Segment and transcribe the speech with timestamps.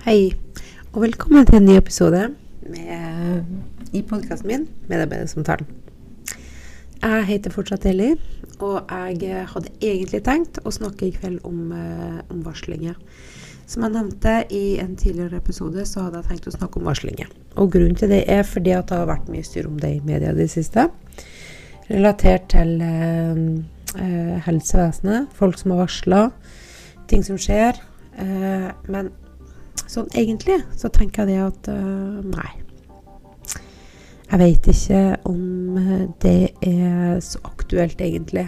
[0.00, 0.30] Hei,
[0.94, 2.22] og velkommen til en ny episode
[2.72, 3.42] med,
[3.92, 5.66] i podkasten min Medarbeidersamtalen.
[7.02, 8.14] Jeg heter fortsatt Eli,
[8.64, 12.96] og jeg hadde egentlig tenkt å snakke i kveld om, eh, om varslinger.
[13.66, 17.28] Som jeg nevnte i en tidligere episode, så hadde jeg tenkt å snakke om varslinger.
[17.60, 20.00] Og grunnen til det er fordi at det har vært mye styr om det i
[20.00, 20.88] media i det siste.
[21.90, 23.46] Relatert til eh,
[24.00, 26.30] eh, helsevesenet, folk som har varsla,
[27.06, 27.76] ting som skjer.
[28.16, 29.12] Eh, men
[29.90, 32.50] Sånn egentlig så tenker jeg det at uh, nei.
[34.30, 38.44] Jeg vet ikke om eh, det er så aktuelt, egentlig.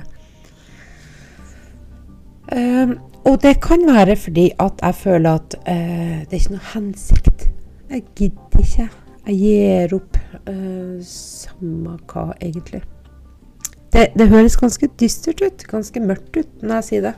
[2.53, 6.71] Um, og det kan være fordi at jeg føler at uh, det er ikke noe
[6.75, 7.49] hensikt.
[7.91, 8.89] Jeg gidder ikke.
[9.27, 12.85] Jeg gir opp uh, samme hva, egentlig.
[13.93, 17.15] Det, det høres ganske dystert ut, ganske mørkt ut når jeg sier det.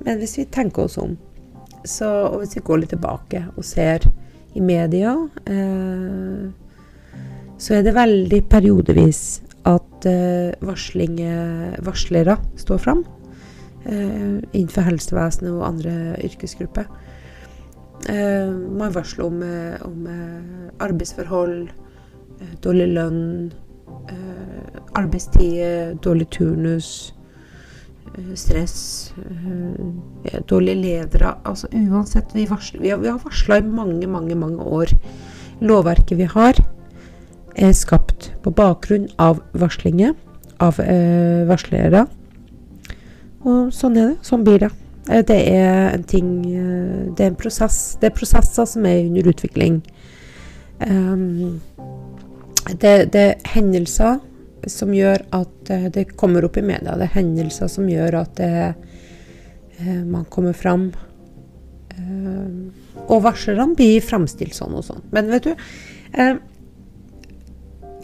[0.00, 1.18] Men hvis vi tenker oss om
[1.84, 4.06] så, hvis vi går litt tilbake og ser
[4.54, 5.14] i media,
[5.46, 6.44] eh,
[7.58, 9.24] så er det veldig periodevis
[9.68, 11.20] at eh, varsling,
[11.84, 13.04] varslere står fram
[13.86, 16.88] eh, innenfor helsevesenet og andre yrkesgrupper.
[18.08, 21.68] Eh, man varsler om, eh, om eh, arbeidsforhold,
[22.60, 23.52] dårlig lønn,
[24.94, 27.14] arbeidstid, dårlig turnus
[28.34, 29.12] stress,
[30.24, 34.92] eh, dårlige ledere Altså uansett, vi, varsler, vi har, varsla i mange, mange, mange år.
[35.60, 36.58] Lovverket vi har,
[37.56, 40.14] er skapt på bakgrunn av varslinger,
[40.60, 42.06] av eh, varslere.
[43.44, 44.26] Og sånn er det.
[44.26, 44.70] Sånn blir det.
[45.10, 46.30] Eh, det er en ting
[47.14, 47.96] Det er en prosess.
[48.00, 49.82] Det er prosesser som er under utvikling.
[50.80, 51.60] Um,
[52.80, 54.18] det, det er hendelser
[54.70, 56.96] som gjør at eh, det kommer opp i media.
[56.98, 58.74] Det er hendelser som gjør at det,
[59.78, 60.90] eh, man kommer fram.
[61.94, 65.02] Eh, og varslerne blir framstilt sånn og sånn.
[65.14, 66.38] Men vet du jeg,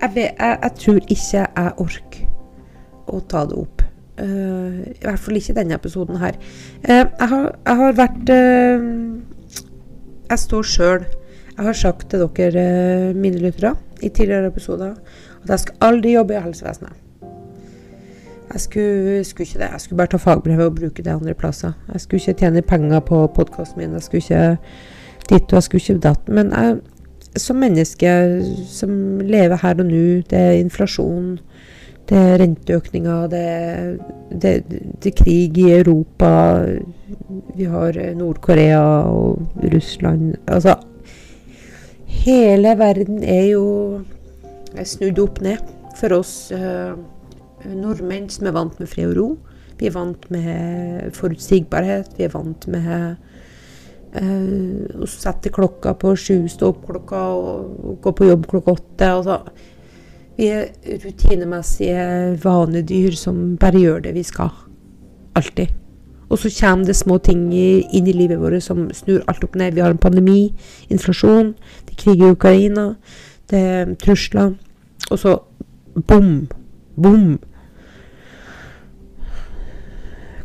[0.01, 3.87] jeg, jeg, tror ikke jeg orker å ta det opp.
[4.21, 6.37] I hvert fall ikke denne episoden her.
[6.85, 8.33] Jeg har, jeg har vært
[10.29, 12.65] Jeg står sjøl Jeg har sagt til dere,
[13.17, 13.73] mine lyttere,
[14.05, 14.93] i tidligere episoder
[15.43, 16.93] at jeg skal aldri jobbe i helsevesenet.
[18.53, 19.69] Jeg skulle, skulle, ikke det.
[19.73, 21.73] Jeg skulle bare ta fagbrevet og bruke det andre plasser.
[21.93, 23.93] Jeg skulle ikke tjene penger på podkasten min.
[23.93, 24.57] Jeg skulle ikke
[25.31, 26.29] dit, og jeg skulle ikke datt.
[26.29, 26.77] Men jeg,
[27.37, 28.15] som menneske
[28.67, 31.39] som lever her og nå, det er inflasjon,
[32.11, 33.99] det er renteøkninger, det,
[34.43, 34.55] det,
[35.03, 36.31] det er krig i Europa,
[37.55, 39.43] vi har Nord-Korea og
[39.75, 40.75] Russland Altså
[42.07, 44.01] Hele verden er jo
[44.87, 45.63] snudd opp ned
[45.99, 46.95] for oss eh,
[47.69, 49.29] nordmenn som er vant med fred og ro.
[49.81, 52.13] Vi er vant med forutsigbarhet.
[52.19, 53.17] Vi er vant med
[54.13, 59.11] eh, å sette klokka på sju, stå opp klokka og, gå på jobb klokka åtte.
[59.11, 59.41] Altså,
[60.39, 60.71] vi er
[61.03, 64.53] rutinemessige vanedyr som bare gjør det vi skal.
[65.37, 65.77] Alltid.
[66.31, 69.75] Og så kommer det små ting inn i livet vårt som snur alt opp ned.
[69.75, 70.53] Vi har en pandemi,
[70.89, 71.57] inflasjon,
[71.89, 72.93] det er krig i Ukraina
[73.51, 74.55] det er trusler.
[75.11, 75.37] Og så
[76.09, 76.49] bom,
[77.03, 77.39] bom.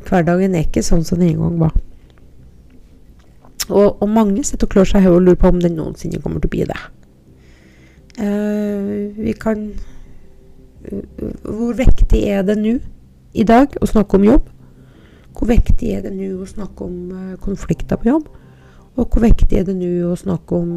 [0.05, 1.75] Hverdagen er ikke sånn som den en gang var.
[3.69, 6.41] Og, og mange sitter og klør seg i og lurer på om den noensinne kommer
[6.41, 6.81] til å bli det.
[8.15, 9.65] Uh, vi kan
[10.87, 11.01] uh,
[11.43, 12.77] Hvor viktig er det nå
[13.35, 14.45] i dag å snakke om jobb?
[15.35, 18.29] Hvor viktig er det nå å snakke om uh, konflikter på jobb?
[18.95, 20.71] Og hvor viktig er det nå å snakke om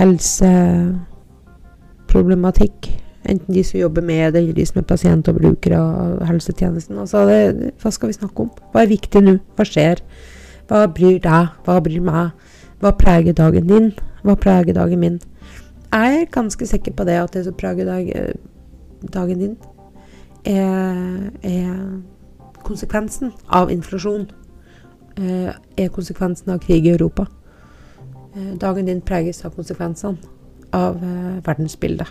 [0.00, 3.00] helseproblematikk.
[3.28, 6.98] Enten de som jobber med det, eller de som er pasienter og brukere av helsetjenesten.
[6.98, 8.50] Altså det, hva skal vi snakke om?
[8.72, 9.34] Hva er viktig nå?
[9.58, 9.96] Hva skjer?
[10.70, 11.44] Hva bryr deg?
[11.66, 12.26] Hva bryr meg?
[12.80, 13.92] Hva preger dagen din?
[14.24, 15.18] Hva preger dagen min?
[15.90, 18.34] Jeg er ganske sikker på det at det som preger dag,
[19.12, 19.56] dagen din,
[20.46, 21.74] er, er,
[22.64, 24.30] konsekvensen av inflasjon.
[25.18, 27.26] Eh, er konsekvensen av krig i Europa.
[28.36, 30.18] Eh, dagen din preges av konsekvensene
[30.70, 32.06] av uh, verdensbildet.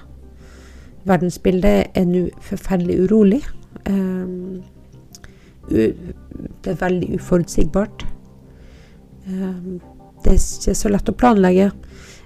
[1.08, 3.40] Verdensbildet er nå forferdelig urolig.
[3.88, 4.60] Um,
[5.70, 8.04] det er veldig uforutsigbart.
[9.24, 11.70] Det er ikke så lett å planlegge.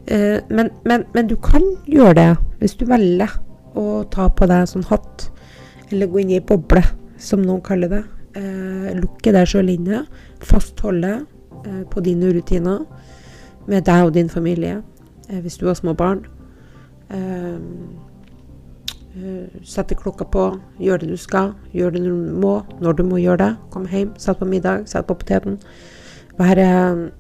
[0.07, 2.28] Men, men, men, du kan gjøre det
[2.62, 3.36] hvis du velger
[3.75, 5.28] å ta på deg en sånn hatt,
[5.92, 6.81] eller gå inn i ei boble,
[7.19, 8.01] som noen kaller det.
[9.01, 10.06] Lukke deg sjøl inne.
[10.39, 11.18] Fastholde
[11.92, 12.88] på dine rutiner
[13.68, 14.81] med deg og din familie
[15.30, 16.25] eh, hvis du har små barn.
[17.13, 17.60] Uh,
[19.62, 20.44] sette klokka på,
[20.81, 23.51] gjør det du skal, gjør det du må, når du må gjøre det.
[23.69, 25.60] Kom hjem, sett på middag, sett på poteten.
[26.38, 27.12] Være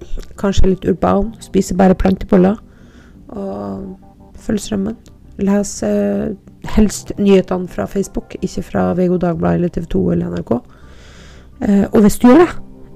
[0.41, 1.35] kanskje litt urban.
[1.39, 2.57] Spise bare planteboller.
[3.27, 3.99] Og
[4.41, 4.97] følge strømmen.
[5.37, 6.33] Les eh,
[6.75, 10.51] helst nyhetene fra Facebook, ikke fra VG Dagbladet eller TV 2 eller NRK.
[11.61, 12.49] Eh, og hvis du gjør det,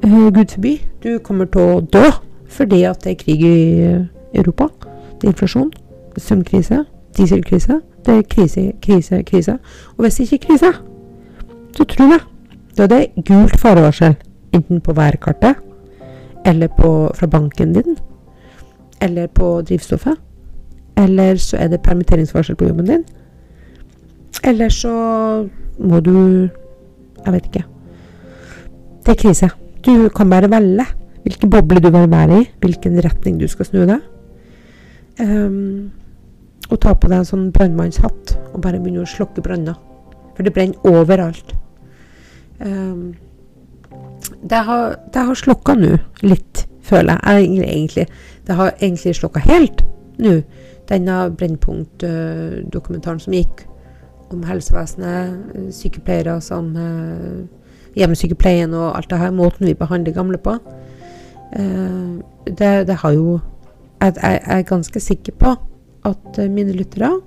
[0.03, 0.73] eh, gud forby,
[1.03, 2.05] du kommer til å dø
[2.49, 4.05] fordi at det er krig i eh,
[4.35, 4.67] Europa.
[5.21, 5.71] Det er inflasjon,
[6.17, 6.85] strømkrise,
[7.17, 7.81] dieselkrise.
[8.05, 9.57] Det er krise, krise, krise.
[9.97, 10.71] Og hvis det ikke er krise,
[11.77, 12.19] så tror jeg
[12.77, 14.15] da er det gult farevarsel.
[14.53, 15.55] Enten på værkartet,
[16.45, 17.97] eller på, fra banken din,
[19.01, 20.13] eller på drivstoffet.
[20.97, 23.03] Eller så er det permitteringsvarsel på jobben din.
[24.44, 24.94] Eller så
[25.79, 26.49] må du
[27.25, 27.63] Jeg vet ikke.
[29.05, 29.49] Det er krise.
[29.85, 30.85] Du kan bare velge
[31.27, 34.03] hvilken boble du vil være i, hvilken retning du skal snu deg.
[35.19, 35.91] Um,
[36.69, 39.77] og ta på deg en sånn brannmannshatt og bare begynne å slokke branner.
[40.38, 41.56] For det brenner overalt.
[42.59, 43.15] Um,
[44.44, 45.95] det har, det har slokka nå
[46.25, 47.68] litt, føler jeg.
[47.68, 48.07] Egentlig.
[48.47, 49.83] Det har egentlig slokka helt
[50.21, 50.39] nå.
[50.88, 53.65] Denne Brennpunkt-dokumentaren som gikk
[54.31, 57.44] om helsevesenet, sykepleiere som uh,
[57.97, 60.53] Hjemmesykepleien og alt det her, måten vi behandler gamle på.
[61.55, 63.39] Uh, det, det, har jo
[64.01, 64.13] Jeg,
[64.45, 65.55] er ganske sikker på
[66.05, 67.19] at uh, mine lyttere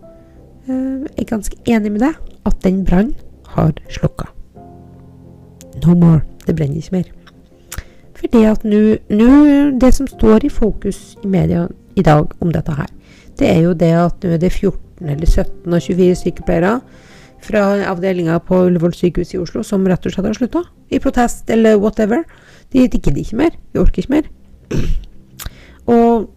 [0.71, 2.13] er ganske enig med det.
[2.47, 3.15] At den brannen
[3.47, 4.29] har slukka.
[5.83, 6.21] No more.
[6.47, 7.09] Det brenner ikke mer.
[8.15, 9.29] Fordi at nå
[9.81, 12.87] Det som står i fokus i media i dag om dette her,
[13.39, 16.81] det er jo det at nå er det 14 eller 17 og 24 sykepleiere
[17.45, 20.65] fra avdelinga på Ullevål sykehus i Oslo som rett og slett har slutta.
[20.91, 22.25] I protest eller whatever.
[22.73, 23.57] De gidder ikke mer.
[23.73, 24.29] De orker ikke mer.
[25.91, 26.29] Og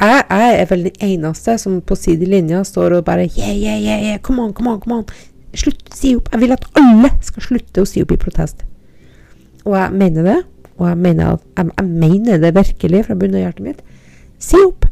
[0.00, 4.02] jeg, jeg, er vel den eneste som på sidelinja står og bare yeah, yeah, yeah,
[4.02, 5.04] yeah, come on, come on, come on.
[5.54, 6.28] Slutt, si opp.
[6.32, 8.64] Jeg vil at alle skal slutte å si opp i protest.
[9.64, 10.40] Og jeg mener det.
[10.74, 13.84] Og jeg mener, at, jeg, jeg mener det virkelig fra bunnen av hjertet mitt.
[14.42, 14.88] Si opp.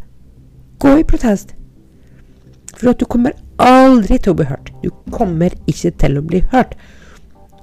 [0.82, 1.56] Gå i protest.
[2.78, 4.72] For at du kommer aldri til å bli hørt.
[4.82, 6.74] Du kommer ikke til å bli hørt.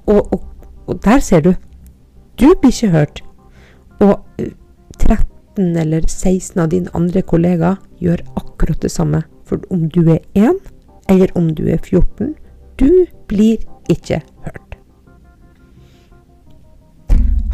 [0.05, 0.43] Og, og,
[0.87, 1.53] og der ser du.
[2.39, 3.23] Du blir ikke hørt.
[3.99, 4.15] Og
[4.99, 9.23] 13 eller 16 av dine andre kollegaer gjør akkurat det samme.
[9.45, 10.59] For om du er 1,
[11.09, 12.35] eller om du er 14,
[12.79, 13.57] du blir
[13.89, 14.77] ikke hørt.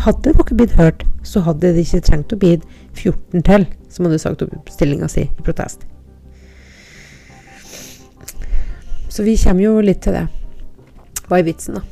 [0.05, 2.57] Hadde dere blitt hørt, så hadde det ikke trengt å bli
[2.93, 5.87] 14 til som hadde sagt opp stillinga si i protest.
[9.15, 10.25] Så vi kommer jo litt til det.
[11.29, 11.85] Hva er vitsen, da?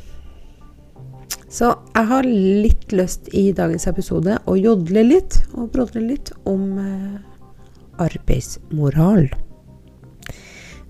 [1.47, 6.65] Så jeg har litt lyst i dagens episode å jodle litt og brodle litt om
[6.81, 7.21] eh,
[8.03, 9.29] arbeidsmoral.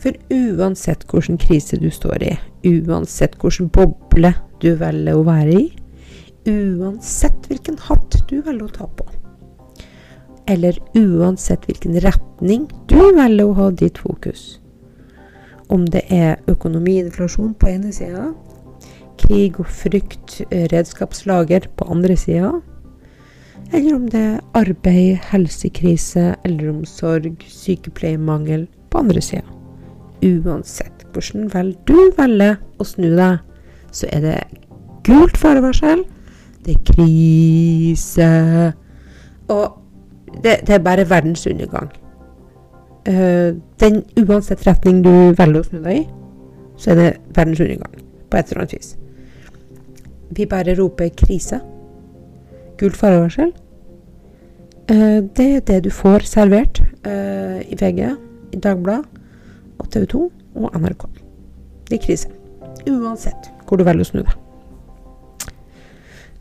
[0.02, 2.32] For uansett hvilken krise du står i,
[2.66, 4.34] uansett hvilken boble
[4.64, 5.68] du velger å være i,
[6.50, 9.06] uansett hvilken hatt du velger å ta på,
[10.50, 14.63] eller uansett hvilken retning du velger å ha ditt fokus,
[15.70, 18.32] om det er økonomi, inflasjon på ene sida,
[19.22, 22.52] krig og frykt, eh, redskapslager på andre sida,
[23.74, 29.46] eller om det er arbeid, helsekrise, eldreomsorg, sykepleiermangel på andre sida.
[30.24, 33.42] Uansett hvordan vel du velger å snu deg,
[33.94, 34.38] så er det
[35.08, 36.06] gult farevarsel.
[36.64, 38.30] Det er krise.
[39.52, 39.66] Og
[40.44, 41.92] det, det er bare verdens undergang.
[43.04, 46.04] Uh, den uansett retning du velger å snu deg i,
[46.80, 47.98] så er det verdens undergang.
[48.30, 48.94] På et eller annet vis.
[50.34, 51.60] Vi bare roper 'krise'.
[52.80, 53.52] Gult farevarsel.
[54.92, 58.16] Uh, det er det du får servert uh, i VG,
[58.54, 59.06] i Dagbladet
[59.80, 60.24] og TV 2
[60.56, 61.04] og NRK.
[61.90, 62.32] Det er krise.
[62.88, 64.34] Uansett hvor du velger å snu deg.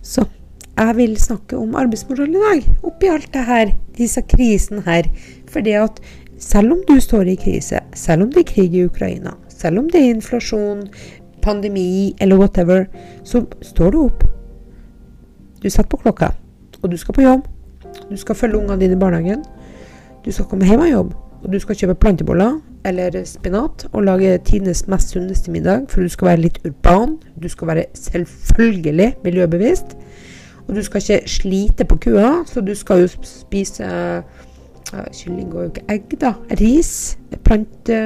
[0.03, 0.25] Så
[0.73, 2.65] jeg vil snakke om arbeidsmoral i dag.
[2.87, 5.09] Oppi alt det her, disse krisene her.
[5.53, 6.01] Fordi at
[6.43, 9.91] selv om du står i krise, selv om det er krig i Ukraina, selv om
[9.91, 10.83] det er inflasjon,
[11.43, 12.85] pandemi eller whatever,
[13.25, 14.25] så står du opp.
[15.63, 16.33] Du setter på klokka,
[16.83, 17.47] og du skal på jobb.
[18.11, 19.45] Du skal følge ungene dine i barnehagen.
[20.25, 24.39] Du skal komme hjem av jobb, og du skal kjøpe planteboller eller spinat og lage
[24.45, 27.19] tidenes mest sunneste middag, for du skal være litt urban.
[27.43, 29.97] Du skal være selvfølgelig miljøbevisst.
[30.69, 33.87] Og du skal ikke slite på kua, så du skal jo spise
[34.91, 36.35] Kylling og egg, da.
[36.61, 37.19] Ris.
[37.45, 37.99] Plante...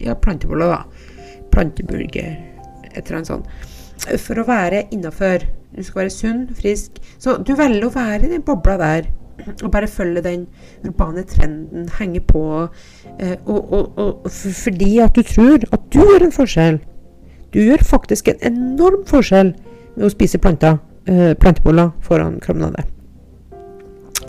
[0.00, 1.42] Ja, planteboller, da.
[1.54, 2.32] Planteburger.
[2.94, 3.50] Et eller annet sånt.
[4.20, 5.44] For å være innafor.
[5.74, 6.98] Du skal være sunn, frisk.
[7.18, 9.10] Så du velger å være i den bobla der.
[9.64, 10.46] Og bare følge den
[10.86, 12.68] urbane trenden, henge på.
[13.18, 16.80] Eh, og, og, og, fordi at du tror at du gjør en forskjell.
[17.54, 19.54] Du gjør faktisk en enorm forskjell
[19.94, 22.86] med å spise planter eh, planteboller foran promenade.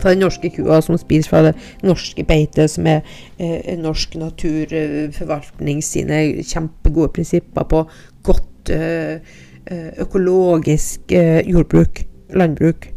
[0.01, 3.01] Fra den norske kua som spiser fra det norske beitet, som er
[3.39, 7.85] eh, norsk naturforvaltning sine kjempegode prinsipper på
[8.23, 9.19] godt eh,
[9.65, 12.89] eh økologisk eh, jordbruk, landbruk.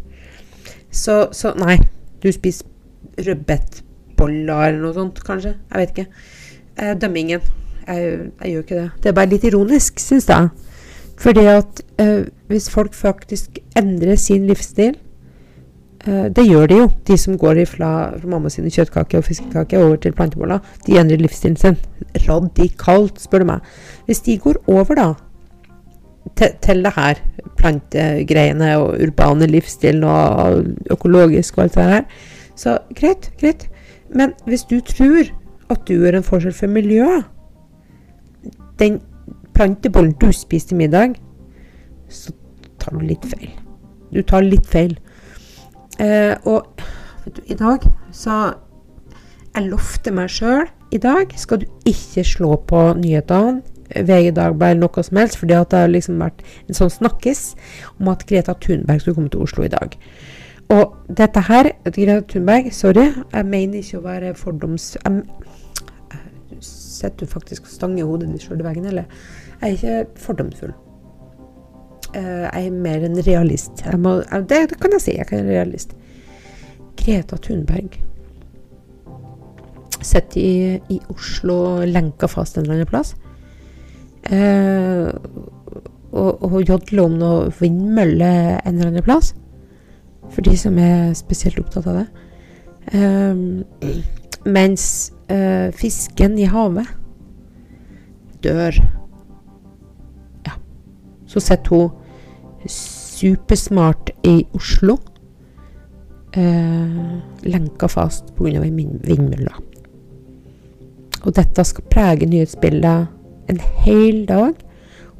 [0.90, 1.78] Så, så, nei,
[2.22, 2.66] du spiser
[3.18, 5.56] rødbetboller eller noe sånt, kanskje.
[5.70, 6.06] Jeg vet ikke.
[6.78, 7.40] Eh, dømmingen.
[7.88, 8.90] Jeg, jeg, gjør ikke det.
[9.02, 10.48] Det er bare litt ironisk, syns jeg.
[11.18, 14.96] Fordi at eh, hvis folk faktisk endrer sin livsstil
[16.08, 19.96] Det gjør de jo, de som går fra, fra mamma sine kjøttkaker og fiskekaker over
[20.00, 20.62] til planteboller.
[20.86, 21.76] De endrer livsstilen sin
[22.24, 23.72] radikalt, spør du meg.
[24.06, 25.08] Hvis de går over da
[26.36, 27.20] til, det her
[27.56, 32.02] plantegreiene og urbane livsstilen og økologisk og alt det her,
[32.56, 33.68] så greit, greit.
[34.14, 35.28] Men hvis du tror
[35.70, 37.24] at du gjør en forskjell for miljøet
[38.78, 39.00] Den
[39.54, 41.14] plantebollen du spiste til middag,
[42.08, 42.32] så
[42.78, 43.50] tar du litt feil.
[44.14, 44.94] Du tar litt feil.
[45.98, 46.66] Eh, og
[47.26, 47.82] du, i dag
[48.14, 48.54] så
[49.54, 53.60] Jeg lovte meg sjøl i dag skal du ikke slå på nyhetene,
[53.92, 57.42] VG Dagbladet eller noe som helst, fordi det har liksom vært en sånn snakkes
[57.98, 59.96] om at Greta Thunberg skulle komme til Oslo i dag.
[60.72, 64.94] Og dette her, Greta Thunberg, sorry, jeg mener ikke å være fordoms...
[65.02, 65.46] Jeg,
[66.58, 69.04] Sitter du faktisk og stanger hodet ditt sjøl i veggen, eller?
[69.60, 70.72] Jeg er ikke fordomsfull.
[72.18, 73.84] Uh, jeg er mer en realist.
[73.98, 74.18] Må,
[74.50, 75.16] det, det, kan jeg si.
[75.16, 75.94] Jeg er en realist.
[76.98, 78.00] Greta Thunberg
[80.04, 83.14] sitter i, i, Oslo lenka fast en eller annen plass.
[84.28, 85.10] Uh,
[86.08, 89.34] og, og jodler om noe vindmølle en eller annen plass.
[90.32, 92.06] For de som er spesielt opptatt av det.
[92.88, 93.64] Um,
[94.48, 96.88] mens uh, fisken i havet
[98.44, 98.76] dør.
[100.46, 100.54] Ja.
[101.28, 102.07] Så sitter hun
[103.18, 104.98] supersmart i Oslo.
[106.32, 108.62] Eh, lenka fast pga.
[108.62, 109.54] ei vindmølle.
[111.24, 113.06] Og dette skal prege nyhetsbildet
[113.48, 114.54] en hel dag.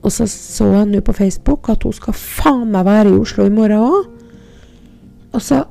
[0.02, 3.46] Og så så jeg nå på Facebook at hun skal faen meg være i Oslo
[3.46, 4.06] i morgen òg.
[5.32, 5.64] Og så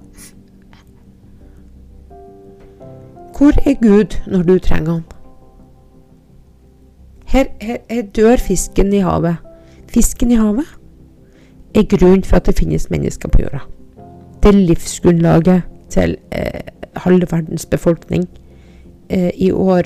[3.38, 5.04] Hvor er Gud når du trenger han?
[7.26, 9.38] Her, her, her, dør fisken i havet.
[9.94, 10.77] Fisken i havet
[11.80, 13.60] er grunnen for at det finnes mennesker på jorda.
[14.44, 16.62] Det er livsgrunnlaget til eh,
[16.96, 18.28] halve verdens befolkning
[19.10, 19.82] eh, i år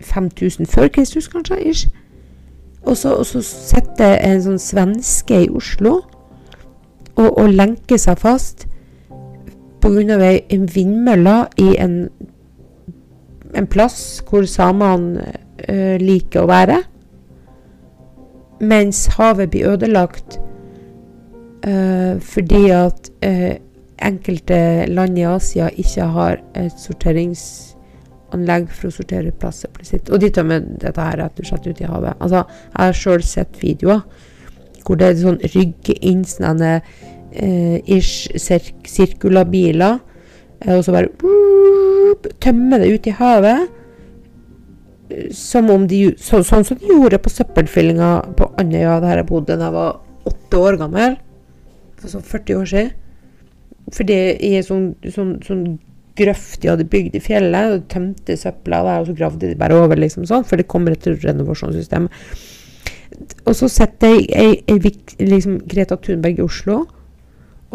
[0.00, 1.68] 5000 før Kristus, kanskje.
[1.70, 1.88] Ish.
[2.82, 5.96] Og så, og så sitter en sånn svenske i Oslo
[7.16, 8.66] og, og lenker seg fast
[9.82, 10.18] pga.
[10.50, 12.08] en vindmølle i en,
[13.54, 15.32] en plass hvor samene
[15.70, 16.82] uh, liker å være.
[18.60, 20.38] Mens havet blir ødelagt
[21.66, 23.54] uh, fordi at uh,
[24.02, 30.10] enkelte land i Asia ikke har et sorteringsanlegg for å sortere plastsøppelet sitt.
[30.12, 32.16] Og de tømmer dette her rett og slett ut i havet.
[32.20, 34.04] Altså, jeg har sjøl sett videoer
[34.86, 36.76] hvor det er sånn rygge inn sånne
[37.34, 39.98] eh, ish sirkula biler,
[40.62, 43.66] eh, og så bare uh, tømmer det ut i havet.
[45.34, 49.58] Som om de, så, sånn som de gjorde på søppelfyllinga på Andøya, der jeg bodde
[49.58, 51.18] da jeg var åtte år gammel.
[52.00, 52.94] For sånn 40 år siden.
[53.94, 55.66] For det er sånn, sånn, sånn
[56.16, 59.76] grøft de hadde bygd i fjellet, og tømte søpla der, og så gravde de bare
[59.78, 62.08] over, liksom sånn, for det kommer et renovasjonssystem.
[63.46, 64.80] Og så sitter ei,
[65.22, 66.82] liksom, Greta Thunberg i Oslo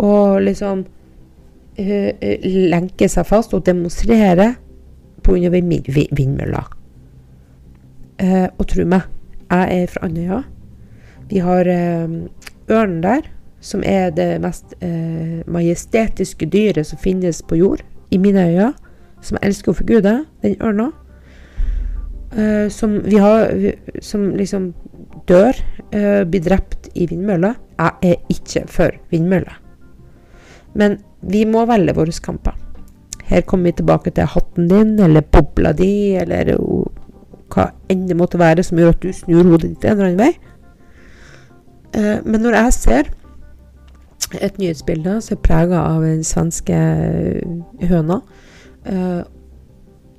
[0.01, 0.83] og liksom
[1.79, 4.55] øh, øh, lenker seg fast og demonstrerer
[5.23, 6.69] på under vindmøller.
[8.21, 9.07] Uh, og tro meg,
[9.51, 10.41] jeg er fra Andøya.
[11.31, 12.09] Vi har eh,
[12.71, 13.27] ørnen der,
[13.63, 18.73] som er det mest eh, majestetiske dyret som finnes på jord, i mine øyne.
[19.21, 20.89] Som jeg elsker å forgude, den ørna.
[22.35, 23.51] Eh, som vi har
[24.01, 24.73] Som liksom
[25.27, 25.55] dør,
[25.91, 27.55] blir drept i vindmøller.
[27.77, 29.55] Jeg er ikke for vindmøller.
[30.75, 32.55] Men vi må velge våre kamper.
[33.27, 36.55] Her kommer vi tilbake til hatten din, eller bobla di, eller
[37.51, 40.21] hva enn det måtte være som gjør at du snur hodet ditt en eller annen
[40.21, 40.31] vei.
[41.95, 43.11] Uh, men når jeg ser
[44.39, 46.77] et nyhetsbilde som er prega av den svenske
[47.89, 48.21] høna,
[48.87, 49.21] uh,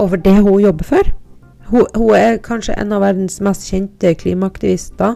[0.02, 1.12] over det hun jobber for
[1.72, 5.14] hun, hun, er kanskje en av verdens mest kjente klimaaktivister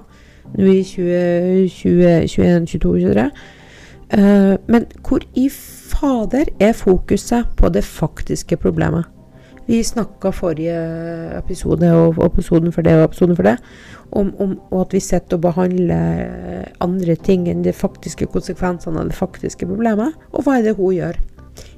[0.57, 3.27] nå i 2021, 2022, 2023.
[4.07, 9.05] Uh, men hvor i fader er fokuset på det faktiske problemet?
[9.67, 10.75] Vi snakka forrige
[11.35, 13.57] episode og episoden for det og episoden for det
[14.15, 19.19] om, om at vi sitter og behandler andre ting enn de faktiske konsekvensene av det
[19.19, 20.15] faktiske problemet.
[20.31, 21.19] Og hva er det hun gjør?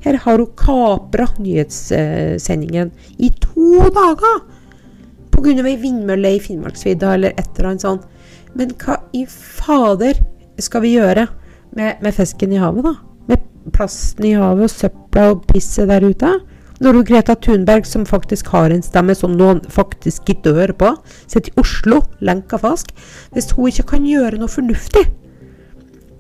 [0.05, 4.43] Her har hun kapra nyhetssendingen i to dager!
[5.33, 5.55] Pga.
[5.65, 8.07] ei vindmølle i Finnmarksvidda eller et eller annet sånt.
[8.59, 10.19] Men hva i fader
[10.59, 11.29] skal vi gjøre
[11.77, 12.95] med, med fisken i havet, da?
[13.31, 16.33] Med plasten i havet og søpla og pisset der ute?
[16.79, 20.93] Når Greta Thunberg, som faktisk har en stemme som noen faktisk gidder å høre på,
[21.27, 22.93] sitter i Oslo, lenka fast
[23.35, 25.09] Hvis hun ikke kan gjøre noe fornuftig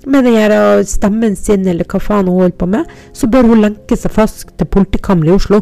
[0.07, 3.63] med den eh, stemmen sin, eller hva faen hun holder på med, så bør hun
[3.65, 5.61] lenke seg fast til politikammeret i Oslo.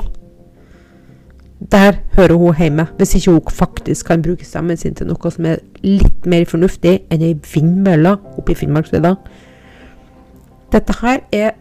[1.72, 5.48] Der hører hun hjemme, hvis ikke hun faktisk kan bruke stemmen sin til noe som
[5.48, 9.16] er litt mer fornuftig enn ei vindmølle oppe i Finnmarksvidda.
[10.72, 11.56] Dette her er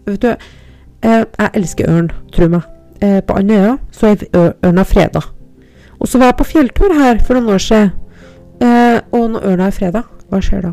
[0.00, 0.30] Vet du
[1.02, 2.66] jeg elsker ørn, tro meg.
[3.00, 4.24] Eh, på Andøya så er
[4.66, 5.22] ørna freda.
[6.00, 7.92] Og så var jeg på fjelltur her for noen år siden.
[8.60, 10.72] Eh, og når ørna er freda, hva skjer da?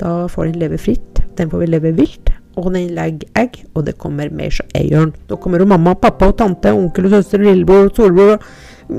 [0.00, 1.20] Da får den leve fritt.
[1.36, 2.32] Den får vi leve vilt.
[2.56, 5.12] Og den legger egg, og det kommer mer så ørn.
[5.28, 8.40] Da kommer jo mamma, pappa og tante, onkel og søster, lillebror, storebror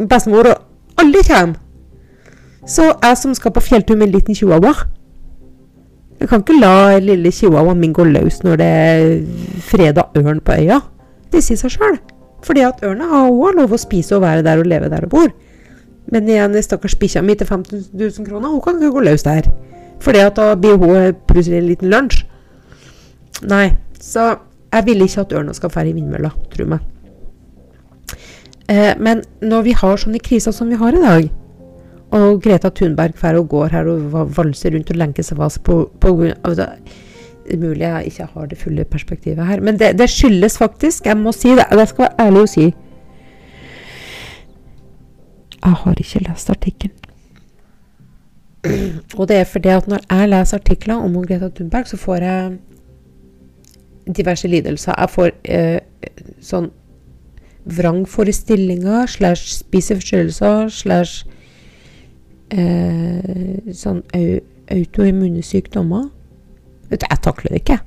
[0.10, 0.56] bestemor, og
[0.98, 1.60] alle kommer.
[2.68, 4.74] Så jeg som skal på fjelltur med en liten chihuahua
[6.24, 9.01] jeg kan ikke la lille chihuahuaen min gå løs når det er
[9.60, 10.77] fredag ørn på øya.
[11.34, 11.98] Det sier seg sjøl.
[12.48, 15.12] Fordi at ørna har òg lov å spise og være der og leve der og
[15.12, 15.34] bor.
[16.15, 19.51] Men igjen, stakkars bikkja mi til 15 000 kroner, hun kan ikke gå løs der.
[20.00, 22.24] Fordi at da blir hun plutselig en liten lunsj.
[23.51, 23.74] Nei.
[24.00, 24.34] Så
[24.72, 26.88] jeg vil ikke at ørna skal fære i vindmølla, tro meg.
[28.72, 31.32] Eh, men når vi har sånne kriser som vi har i dag,
[32.13, 35.79] og Greta Thunberg fer og går her og valser rundt og lenker seg fast på,
[36.00, 36.67] på altså,
[37.58, 41.32] mulig jeg ikke har det fulle perspektivet her, men det, det skyldes faktisk Jeg må
[41.36, 42.67] si det, jeg skal være ærlig og si
[45.63, 46.96] Jeg har ikke lest artikkelen.
[49.17, 52.57] Og det er fordi at når jeg leser artikler om Greta Thunberg, så får jeg
[54.18, 54.94] diverse lidelser.
[54.98, 55.79] Jeg får eh,
[56.44, 56.68] sånn
[57.64, 61.24] vrangforestillinger slash spiseforstyrrelser slash
[62.53, 64.25] eh, sånn au,
[64.74, 66.07] autoimmune sykdommer.
[66.92, 67.79] Vet du, jeg takler det ikke.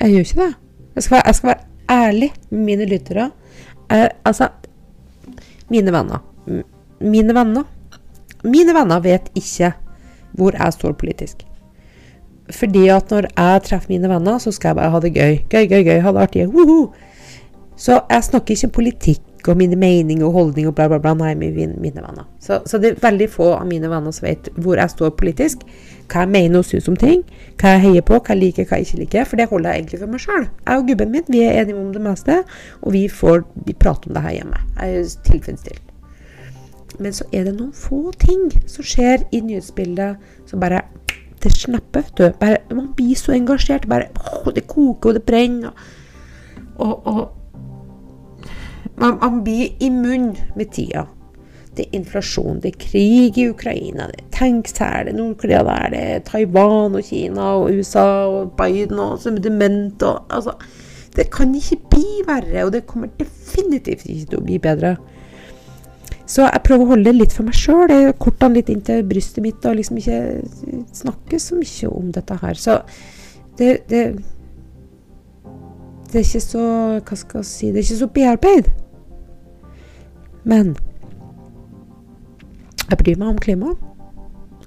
[0.00, 0.54] Jeg gjør ikke det.
[0.94, 3.30] Jeg skal, være, jeg skal være ærlig med mine lyttere.
[3.90, 4.48] Eh, altså
[5.70, 6.18] Mine venner.
[7.00, 7.64] Mine venner
[8.42, 9.72] Mine venner vet ikke
[10.34, 11.44] hvor jeg står politisk.
[12.50, 15.36] Fordi at når jeg treffer mine venner, så skal jeg bare ha det gøy.
[15.50, 16.00] Gøy, gøy, gøy.
[16.00, 16.46] Ha det artig.
[16.48, 16.92] Woohoo!
[17.76, 21.14] Så jeg snakker ikke politikk og mine meninger og holdninger og bla, bla, bla.
[21.16, 22.26] Nei, mine, mine venner.
[22.42, 25.64] Så, så, det er veldig få av mine venner som vet hvor jeg står politisk.
[26.10, 27.22] Hva jeg mener og syns om ting.
[27.60, 29.28] Hva jeg heier på, hva jeg liker, hva jeg ikke liker.
[29.30, 30.48] For det holder jeg egentlig for meg sjøl.
[30.66, 32.42] Jeg og gubben min vi er enige om det meste,
[32.82, 34.62] og vi får vi prater om det her hjemme.
[34.76, 35.86] Jeg er tilfredsstilt.
[37.00, 40.82] Men så er det noen få ting som skjer i nyhetsbildet som bare
[41.40, 42.24] Det snapper, vet du.
[42.36, 43.86] Bare, man blir så engasjert.
[43.88, 44.10] Bare,
[44.44, 45.72] å, det koker, og det brenner.
[46.76, 47.39] og, og
[49.00, 51.06] man, man blir immun med tida.
[51.76, 55.62] Det er inflasjon, det er krig i Ukraina, det er tanks her, det er Nord-Korea
[55.64, 60.56] der, det er Taiwan og Kina og USA og Biden og er dement og Altså,
[61.16, 64.96] det kan ikke bli verre, og det kommer definitivt ikke til å bli bedre.
[66.30, 67.90] Så jeg prøver å holde det litt for meg sjøl.
[68.22, 70.20] Kortene litt inntil brystet mitt og liksom ikke
[70.94, 72.54] snakke så mye om dette her.
[72.54, 72.76] Så
[73.58, 74.04] det, det
[76.10, 76.62] Det er ikke så
[77.06, 78.70] Hva skal jeg si Det er ikke så bearbeid.
[80.44, 80.74] Men
[82.90, 83.82] jeg bryr meg om klimaet.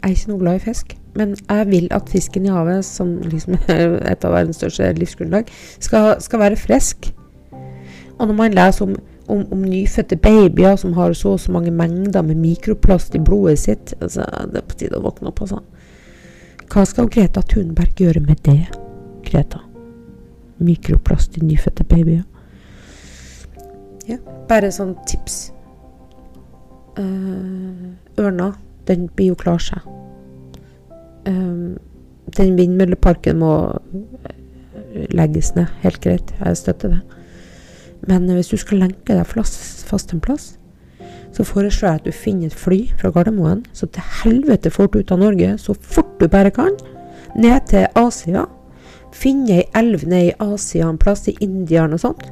[0.04, 0.94] Jeg er ikke noe glad i fisk.
[1.16, 5.52] Men jeg vil at fisken i havet, som liksom er et av verdens største livsgrunnlag,
[5.80, 7.12] skal, skal være frisk.
[8.18, 8.96] Og når man leser om,
[9.28, 13.60] om, om, nyfødte babyer som har så og så mange mengder med mikroplast i blodet
[13.60, 15.62] sitt altså, Det er på tide å våkne opp, altså.
[16.74, 18.62] Hva skal Greta Thunberg gjøre med det,
[19.26, 19.60] Greta?
[20.64, 22.24] Mikroplast i nyfødte babyer?
[24.08, 25.54] Ja, bare sånn tips
[27.00, 28.54] ørna,
[28.88, 29.86] den blir jo klar seg.
[31.28, 31.78] Um,
[32.38, 33.54] den vindmølleparken må
[33.94, 37.02] eh, legges ned, helt greit, jeg støtter det.
[38.08, 40.54] Men hvis du skal lenke deg fast en plass,
[41.34, 45.00] så foreslår jeg at du finner et fly fra Gardermoen, så til helvete får du
[45.00, 46.76] ut av Norge, så fort du bare kan,
[47.36, 48.46] ned til Asia.
[49.14, 52.28] Finn ei elv ned i Asia en plass, i India eller noe sånt.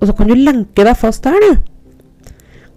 [0.00, 1.71] Og så kan du lenke deg fast der, du.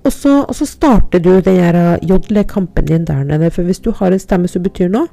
[0.05, 3.51] Og så, og så starter du den uh, jodlekampen din der nede.
[3.51, 5.07] For hvis du har en stemme som betyr noe,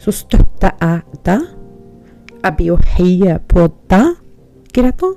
[0.00, 1.44] så støtter jeg deg.
[2.44, 4.14] Jeg blir jo heie på deg,
[4.74, 5.12] Greta.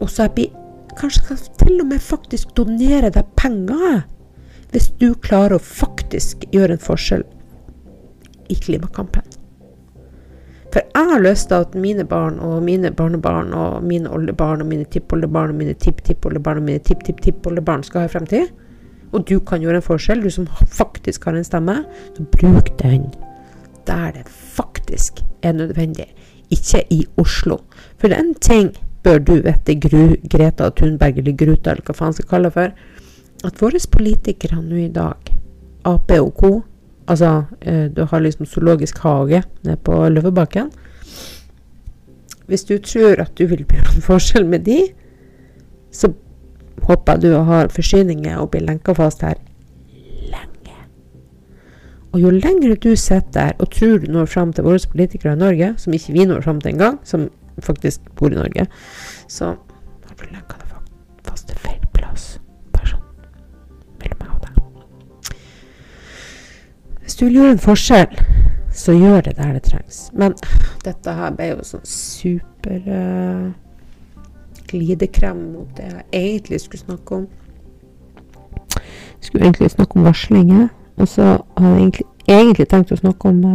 [0.00, 0.54] Og så jeg blir,
[0.96, 4.02] kanskje skal til og med faktisk donere deg penger.
[4.72, 7.24] Hvis du klarer å faktisk gjøre en forskjell
[8.50, 9.39] i klimakampen.
[10.70, 14.68] For jeg har lyst til at mine barn og mine barnebarn og mine oldebarn og
[14.70, 18.52] mine tippoldebarn og mine tipptippoldebarn og mine tipptipptippoldebarn skal ha en fremtid.
[19.12, 21.80] Og du kan gjøre en forskjell, du som faktisk har en stemme.
[22.14, 23.08] Så bruk den
[23.86, 26.14] der det faktisk er nødvendig,
[26.50, 27.58] ikke i Oslo.
[27.98, 32.28] For den ting bør du vite, Gru, Greta Thunberg eller Gruta eller hva faen skal
[32.28, 32.74] kalle det for,
[33.44, 35.32] at våre politikere nå i dag,
[35.84, 36.50] Ap og co.,
[37.10, 40.70] altså eh, du har liksom zoologisk hage nede på Løvebakken
[42.46, 44.80] Hvis du tror at du vil gjøre en forskjell med de,
[45.92, 46.12] så
[46.82, 49.38] håper jeg du har forsyninger og blir lenka fast her
[50.32, 50.74] lenge.
[52.12, 55.42] Og jo lenger du sitter der og tror du når fram til våre politikere i
[55.44, 57.28] Norge, som ikke vi når fram til engang, som
[57.62, 58.66] faktisk bor i Norge,
[59.28, 59.54] så
[60.08, 60.59] har du lenka
[67.10, 68.20] Hvis du vil gjøre en forskjell,
[68.72, 70.10] så gjør det der det trengs.
[70.12, 70.34] Men
[70.84, 73.48] dette her ble jo sånn super uh,
[74.70, 77.24] glidekrem mot det jeg egentlig skulle snakke om.
[78.76, 80.52] Jeg skulle egentlig snakke om varsling,
[81.02, 81.26] og så
[81.58, 83.42] hadde jeg egentlig, egentlig tenkt å snakke om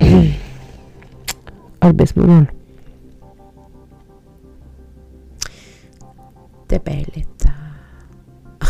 [0.00, 0.32] uh,
[1.90, 2.48] arbeidsmoral.
[6.72, 7.39] Det ble litt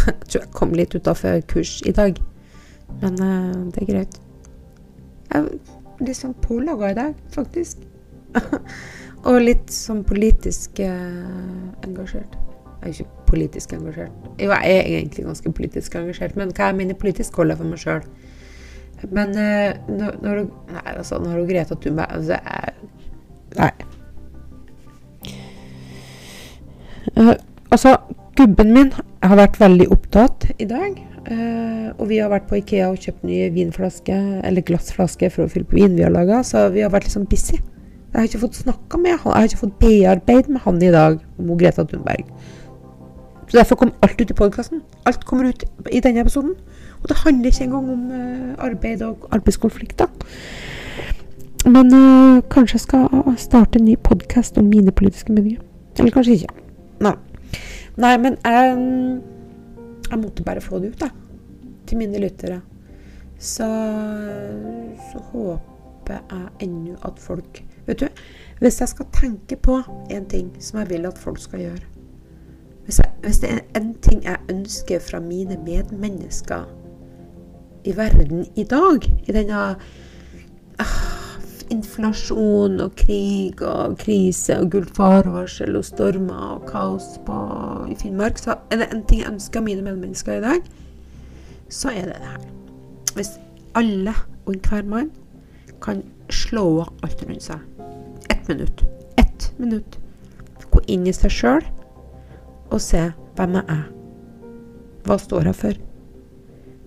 [0.06, 2.18] Jeg tror jeg kom litt utafor kurs i dag.
[3.00, 4.20] Men uh, det er greit.
[5.30, 7.82] Jeg er litt sånn pålaga i dag, faktisk.
[9.28, 12.38] Og litt sånn politisk uh, engasjert.
[12.80, 14.28] Jeg er ikke politisk engasjert.
[14.40, 17.82] Jo, jeg er egentlig ganske politisk engasjert, men hva jeg mener politisk, holder for meg
[17.82, 18.06] sjøl.
[19.08, 22.36] Men uh, når, når, du Nei, altså, når du Greta Thunberg altså,
[23.56, 23.70] Nei.
[27.16, 27.32] Uh,
[27.72, 27.94] altså,
[28.40, 30.96] gubben min har vært veldig opptatt i dag.
[31.30, 35.52] Uh, og vi har vært på Ikea og kjøpt nye vinflasker, eller glassflasker for å
[35.52, 37.58] fylle på vin vi har laga, så vi har vært litt sånn busy.
[37.60, 40.92] Jeg har ikke fått snakka med han, jeg har ikke fått bearbeid med han i
[40.94, 42.32] dag om Greta Thunberg.
[43.50, 44.80] Så Derfor kom alt ut i podkasten.
[45.10, 46.54] Alt kommer ut i denne episoden.
[47.02, 50.06] Og det handler ikke engang om uh, arbeid og arbeidskonflikter.
[51.66, 55.58] Men uh, kanskje jeg skal starte en ny podkast om mine politiske meninger.
[55.98, 56.59] Eller kanskje ikke.
[58.00, 58.16] Nei.
[58.18, 58.76] Men jeg,
[60.10, 61.10] jeg måtte bare få det ut, da.
[61.86, 62.60] Til mine lyttere.
[63.40, 63.66] Så,
[65.10, 68.08] så håper jeg ennå at folk Vet du,
[68.60, 69.78] hvis jeg skal tenke på
[70.12, 71.86] en ting som jeg vil at folk skal gjøre
[72.84, 76.68] Hvis, jeg, hvis det er en ting jeg ønsker fra mine medmennesker
[77.84, 79.60] i verden i dag, i denne
[80.78, 81.29] ah,
[81.70, 87.38] inflasjon og krig og krise og gult farevarsel og stormer og kaos på,
[87.90, 90.70] i Finnmark, så er det en ting jeg ønsker mine medmennesker i dag,
[91.70, 92.46] så er det det her.
[93.14, 93.34] Hvis
[93.78, 94.14] alle
[94.46, 95.10] og enhver mann
[95.82, 97.62] kan slå av alt rundt seg
[98.30, 98.84] ett minutt.
[99.16, 99.98] Ett minutt.
[100.70, 101.64] Gå inn i seg sjøl
[102.70, 103.86] og se hvem jeg er.
[105.06, 105.80] Hva står jeg for?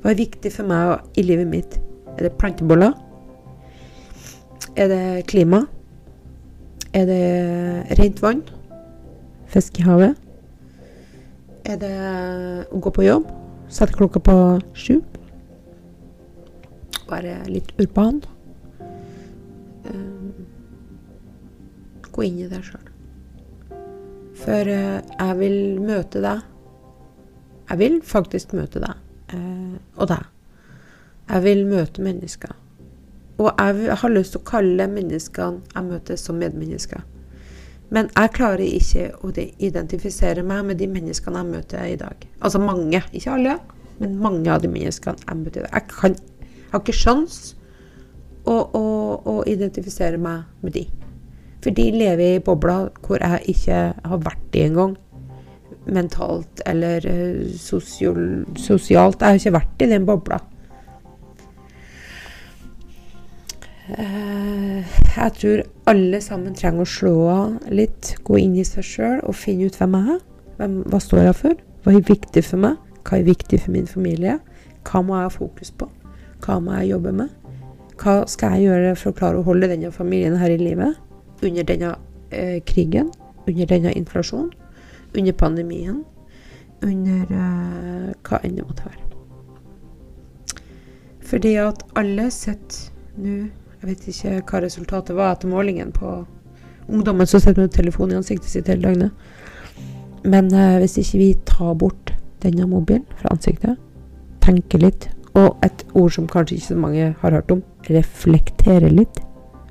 [0.03, 1.79] Hva er viktig for meg i livet mitt?
[2.17, 2.93] Er det planteboller?
[4.75, 5.63] Er det klima?
[6.93, 8.43] Er det rent vann?
[9.47, 10.17] Fisk i havet?
[11.65, 11.95] Er det
[12.73, 13.29] å gå på jobb?
[13.73, 14.38] Sette klokka på
[14.77, 14.99] sju?
[17.09, 18.23] Være litt urban?
[22.13, 22.89] gå inn i deg sjøl.
[24.43, 26.43] For uh, jeg vil møte deg.
[27.69, 28.99] Jeg vil faktisk møte deg.
[29.33, 30.27] Uh, og deg.
[31.29, 32.53] Jeg vil møte mennesker.
[33.41, 37.01] Og jeg har lyst til å kalle menneskene jeg møter, som medmennesker.
[37.93, 42.27] Men jeg klarer ikke å identifisere meg med de menneskene jeg møter i dag.
[42.41, 43.03] Altså mange.
[43.13, 43.57] Ikke alle,
[43.99, 45.75] men mange av de menneskene jeg møter i dag.
[45.77, 46.17] Jeg, kan,
[46.71, 47.39] har ikke sjans
[48.45, 48.83] å, å,
[49.29, 50.87] å identifisere meg med de.
[51.63, 54.97] For de lever i bobla hvor jeg ikke har vært i engang.
[55.83, 59.21] Mentalt eller uh, sosial, sosialt.
[59.21, 60.41] Jeg har ikke vært i den bobla.
[63.83, 69.35] Jeg tror alle sammen trenger å slå av litt, gå inn i seg sjøl og
[69.35, 70.25] finne ut hvem jeg er.
[70.57, 71.61] Hvem, hva står jeg for?
[71.83, 72.77] Hva er viktig for meg?
[73.03, 74.37] Hva er viktig for min familie?
[74.87, 75.89] Hva må jeg ha fokus på?
[76.43, 77.33] Hva må jeg jobbe med?
[77.99, 80.99] Hva skal jeg gjøre for å klare å holde denne familien her i livet?
[81.43, 81.95] under denne
[82.31, 83.11] eh, krigen,
[83.47, 84.51] under denne inflasjonen,
[85.17, 86.03] under pandemien,
[86.83, 89.01] under eh, hva enn det måtte være.
[91.23, 93.35] Fordi at alle sitter nå
[93.83, 96.21] Jeg vet ikke hva resultatet var etter målingen på
[96.87, 99.11] ungdommen som sitter med telefon i ansiktet sitt hele døgnet.
[100.23, 102.13] Men eh, hvis ikke vi tar bort
[102.45, 103.75] denne mobilen fra ansiktet,
[104.39, 107.59] tenker litt, og et ord som kanskje ikke så mange har hørt om,
[107.91, 109.19] reflektere litt,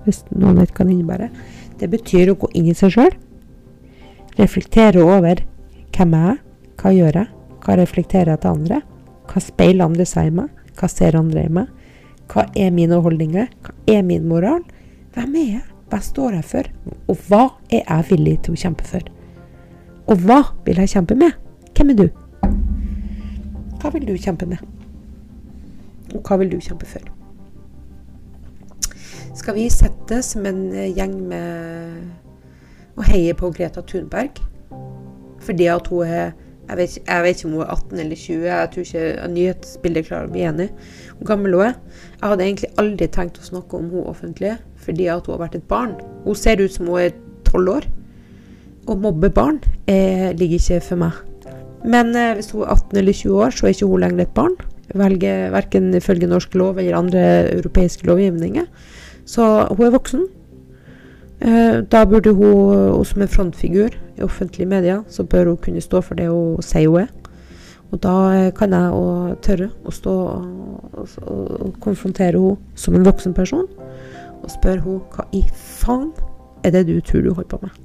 [0.04, 1.32] hvis noen vet hva det innebærer,
[1.80, 3.16] det betyr å gå inn i seg sjøl.
[4.36, 5.40] Reflektere over
[5.96, 6.42] hvem jeg er,
[6.76, 7.32] hva jeg gjør jeg,
[7.64, 8.84] hva reflekterer jeg til andre,
[9.32, 11.78] hva speiler andre seg i meg, hva ser andre i meg,
[12.30, 14.62] hva er mine holdninger, hva er min moral,
[15.14, 16.68] hvem er jeg, hva står jeg for,
[17.10, 19.08] og hva er jeg villig til å kjempe for?
[20.10, 21.34] Og hva vil jeg kjempe med?
[21.76, 22.06] Hvem er du?
[23.82, 24.62] Hva vil du kjempe med?
[26.12, 27.04] Og hva vil du kjempe for?
[29.36, 34.40] Skal vi sette som en eh, gjeng med og heie på Greta Thunberg?
[35.42, 36.32] Fordi at hun er
[36.68, 38.44] jeg vet, jeg vet, ikke om hun er 18 eller 20.
[38.46, 40.68] Jeg tror ikke nyhetsbildet klarer å bli enig
[41.26, 41.74] gammel hun er.
[42.20, 45.60] Jeg hadde egentlig aldri tenkt å snakke om hun offentlig fordi at hun har vært
[45.60, 45.92] et barn.
[46.24, 47.12] Hun ser ut som hun er
[47.46, 47.86] 12 år.
[48.90, 51.20] Å mobbe barn eh, ligger ikke for meg.
[51.86, 54.34] Men eh, hvis hun er 18 eller 20 år, så er ikke hun lenger et
[54.34, 54.56] barn.
[54.92, 57.22] Velger verken ifølge norsk lov eller andre
[57.54, 58.66] europeiske lovgivninger.
[59.24, 60.26] Så hun er voksen.
[61.42, 65.80] Eh, da burde hun, hun som er frontfigur i offentlige medier, så bør hun kunne
[65.80, 67.10] stå for det hun sier hun er.
[67.92, 70.44] Og da eh, kan jeg òg tørre å stå og,
[70.96, 73.68] og, og konfrontere henne som en voksen person
[74.42, 76.10] og spørre henne hva i faen
[76.64, 77.80] er det du tror du holder på med?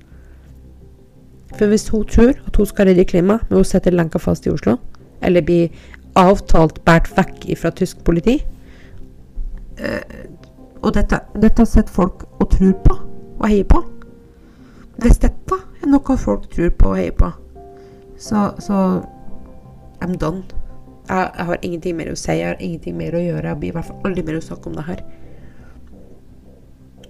[1.57, 4.51] For hvis hun tror at hun skal redde klimaet med å sette lenka fast i
[4.51, 4.77] Oslo,
[5.21, 5.65] eller bli
[6.17, 8.37] avtalt båret vekk fra tysk politi
[9.77, 10.25] eh,
[10.81, 12.95] Og dette, dette sitter folk og tror på
[13.37, 13.81] og heier på.
[15.01, 17.29] Hvis dette er noe folk tror på og heier på,
[18.17, 19.01] så, så
[20.01, 20.43] I'm done.
[21.07, 23.47] Jeg, jeg, har ingenting mer å si, jeg har ingenting mer å gjøre.
[23.47, 25.03] Jeg blir i hvert fall aldri mer å snakke om det her.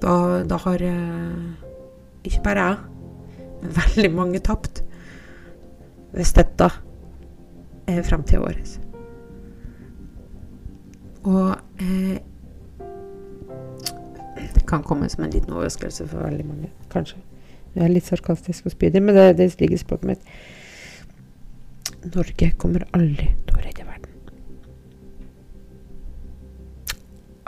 [0.01, 0.13] Da,
[0.45, 1.47] da har eh,
[2.29, 2.77] ikke bare jeg,
[3.61, 4.83] men veldig mange tapt.
[6.13, 6.69] Hvis dette
[7.87, 8.59] er framtida vår.
[11.27, 12.19] Og eh,
[14.53, 17.19] det kan komme som en liten overraskelse for veldig mange, kanskje.
[17.75, 20.31] Jeg er litt sarkastisk og spydig, men det, det ligger i språket mitt.
[22.15, 24.13] Norge kommer aldri til å redde verden.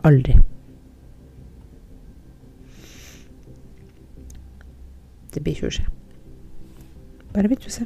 [0.10, 0.36] Aldri.
[5.30, 5.88] Det blir ikke å skje.
[7.36, 7.86] Bare vent og se.